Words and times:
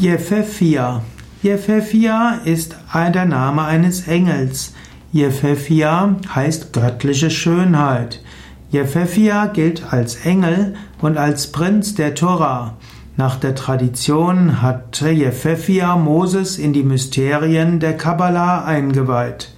Jephethia. 0.00 1.02
Jephethia 1.42 2.38
ist 2.44 2.76
der 2.94 3.24
Name 3.24 3.64
eines 3.64 4.06
Engels. 4.06 4.72
Jephethia 5.10 6.14
heißt 6.32 6.72
göttliche 6.72 7.30
Schönheit. 7.30 8.22
Jephethia 8.70 9.46
gilt 9.46 9.92
als 9.92 10.24
Engel 10.24 10.76
und 11.00 11.18
als 11.18 11.50
Prinz 11.50 11.96
der 11.96 12.14
Torah. 12.14 12.76
Nach 13.16 13.40
der 13.40 13.56
Tradition 13.56 14.62
hat 14.62 15.00
Jephethia 15.00 15.96
Moses 15.96 16.58
in 16.58 16.72
die 16.72 16.84
Mysterien 16.84 17.80
der 17.80 17.96
Kabbalah 17.96 18.64
eingeweiht. 18.64 19.52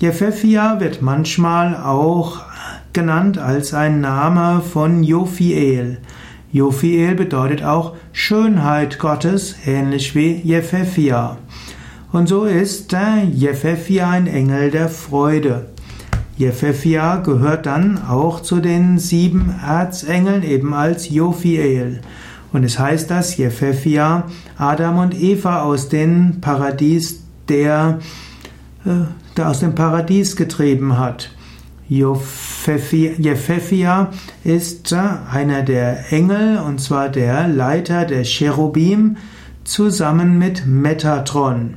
Jephethia 0.00 0.80
wird 0.80 1.02
manchmal 1.02 1.76
auch 1.76 2.40
genannt 2.92 3.38
als 3.38 3.74
ein 3.74 4.00
Name 4.00 4.60
von 4.60 5.04
Jophiel. 5.04 5.98
Jophiel 6.52 7.14
bedeutet 7.14 7.64
auch 7.64 7.94
Schönheit 8.12 8.98
Gottes, 8.98 9.54
ähnlich 9.64 10.14
wie 10.14 10.34
Jephethia. 10.44 11.38
Und 12.12 12.28
so 12.28 12.44
ist 12.44 12.92
äh, 12.92 13.24
Jephethia 13.24 14.10
ein 14.10 14.26
Engel 14.26 14.70
der 14.70 14.90
Freude. 14.90 15.70
Jephethia 16.36 17.16
gehört 17.16 17.64
dann 17.64 18.02
auch 18.06 18.40
zu 18.40 18.60
den 18.60 18.98
sieben 18.98 19.54
Erzengeln, 19.66 20.42
eben 20.42 20.74
als 20.74 21.08
Jophiel. 21.08 22.00
Und 22.52 22.64
es 22.64 22.78
heißt, 22.78 23.10
dass 23.10 23.38
Jephethia 23.38 24.24
Adam 24.58 24.98
und 24.98 25.18
Eva 25.18 25.62
aus 25.62 25.88
dem 25.88 26.42
Paradies 26.42 27.22
der, 27.48 28.00
äh, 28.84 29.40
aus 29.40 29.60
dem 29.60 29.74
Paradies 29.74 30.36
getrieben 30.36 30.98
hat. 30.98 31.30
Jephethia 33.18 34.10
ist 34.44 34.94
einer 34.94 35.62
der 35.62 36.10
Engel, 36.10 36.58
und 36.58 36.80
zwar 36.80 37.10
der 37.10 37.48
Leiter 37.48 38.06
der 38.06 38.24
Cherubim, 38.24 39.18
zusammen 39.64 40.38
mit 40.38 40.66
Metatron. 40.66 41.74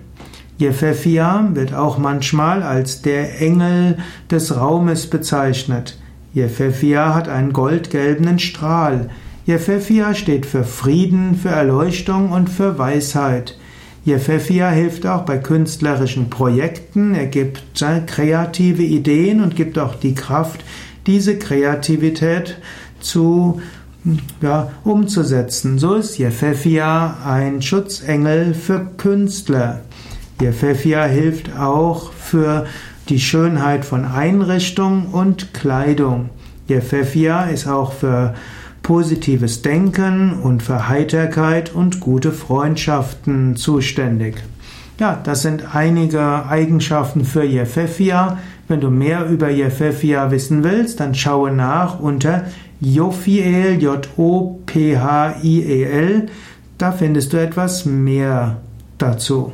Jephethia 0.58 1.50
wird 1.54 1.74
auch 1.74 1.98
manchmal 1.98 2.64
als 2.64 3.02
der 3.02 3.42
Engel 3.42 3.98
des 4.32 4.56
Raumes 4.56 5.10
bezeichnet. 5.10 6.00
Jephethia 6.34 7.14
hat 7.14 7.28
einen 7.28 7.52
goldgelben 7.52 8.40
Strahl. 8.40 9.10
Jephethia 9.46 10.16
steht 10.16 10.46
für 10.46 10.64
Frieden, 10.64 11.36
für 11.36 11.50
Erleuchtung 11.50 12.32
und 12.32 12.50
für 12.50 12.78
Weisheit. 12.78 13.58
Jephethia 14.06 14.70
hilft 14.70 15.08
auch 15.08 15.24
bei 15.24 15.40
künstlerischen 15.40 16.30
Projekten, 16.30 17.16
er 17.16 17.26
gibt 17.26 17.64
kreative 18.06 18.84
Ideen 18.84 19.42
und 19.42 19.56
gibt 19.56 19.80
auch 19.80 19.96
die 19.96 20.14
Kraft, 20.14 20.64
diese 21.08 21.40
Kreativität 21.40 22.58
zu 23.00 23.62
ja, 24.42 24.72
umzusetzen. 24.84 25.80
So 25.80 25.96
ist 25.96 26.20
Jephethia 26.20 27.18
ein 27.26 27.64
Schutzengel 27.64 28.54
für 28.54 28.86
Künstler. 28.98 29.82
Jephethia 30.40 31.06
hilft 31.06 31.58
auch 31.58 32.12
für 32.12 32.68
die 33.10 33.20
Schönheit 33.20 33.86
von 33.86 34.06
Einrichtung 34.06 35.08
und 35.08 35.54
Kleidung. 35.56 36.30
Jephethia 36.68 37.46
ist 37.46 37.68
auch 37.68 37.94
für 37.94 38.36
positives 38.86 39.62
Denken 39.64 40.40
und 40.44 40.62
für 40.62 40.88
Heiterkeit 40.88 41.74
und 41.74 42.00
gute 42.00 42.32
Freundschaften 42.32 43.56
zuständig. 43.56 44.36
Ja, 45.00 45.20
das 45.24 45.42
sind 45.42 45.74
einige 45.74 46.46
Eigenschaften 46.48 47.26
für 47.26 47.44
Jephethia. 47.44 48.38
Wenn 48.68 48.82
du 48.82 48.92
mehr 48.92 49.26
über 49.26 49.50
Jephethia 49.50 50.30
wissen 50.30 50.64
willst, 50.64 51.00
dann 51.00 51.16
schaue 51.16 51.50
nach 51.52 52.00
unter 52.00 52.44
Jophiel, 52.80 53.82
J-O-P-H-I-E-L. 53.82 54.28
Da 56.78 56.92
findest 56.92 57.34
du 57.34 57.38
etwas 57.38 57.86
mehr 57.86 58.58
dazu. 59.00 59.52